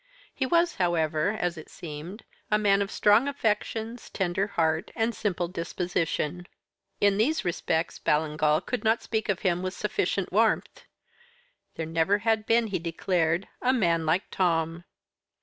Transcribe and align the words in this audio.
He 0.33 0.47
was, 0.47 0.77
however, 0.77 1.29
as 1.39 1.59
it 1.59 1.69
seemed, 1.69 2.23
a 2.49 2.57
man 2.57 2.81
of 2.81 2.89
strong 2.89 3.27
affections, 3.27 4.09
tender 4.09 4.47
heart, 4.47 4.89
and 4.95 5.13
simple 5.13 5.47
disposition. 5.47 6.47
In 6.99 7.17
these 7.19 7.45
respects 7.45 7.99
Ballingall 7.99 8.61
could 8.61 8.83
not 8.83 9.03
speak 9.03 9.29
of 9.29 9.41
him 9.41 9.61
with 9.61 9.75
sufficient 9.75 10.33
warmth. 10.33 10.85
There 11.75 11.85
never 11.85 12.17
had 12.25 12.47
been, 12.47 12.65
he 12.65 12.79
declared, 12.79 13.47
a 13.61 13.73
man 13.73 14.07
like 14.07 14.23
Tom. 14.31 14.85